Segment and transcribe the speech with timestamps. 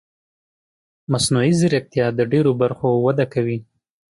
[1.11, 3.57] مصنوعي ځیرکتیا د ډېرو برخو وده کوي.